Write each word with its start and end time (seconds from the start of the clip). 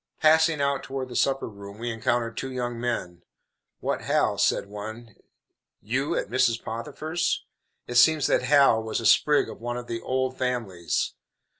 Passing 0.19 0.61
out 0.61 0.81
toward 0.81 1.09
the 1.09 1.15
supper 1.15 1.47
room 1.47 1.77
we 1.77 1.91
encountered 1.91 2.35
two 2.35 2.51
young 2.51 2.79
men. 2.79 3.21
"What, 3.81 4.01
Hal," 4.01 4.39
said 4.39 4.65
one, 4.65 5.15
"you 5.79 6.17
at 6.17 6.27
Mrs. 6.27 6.63
Potiphar's?" 6.63 7.45
It 7.85 7.93
seems 7.97 8.25
that 8.25 8.41
Hal 8.41 8.81
was 8.81 8.99
a 8.99 9.05
sprig 9.05 9.47
of 9.47 9.61
one 9.61 9.77
of 9.77 9.85
the 9.85 10.01
"old 10.01 10.39
families." 10.39 11.13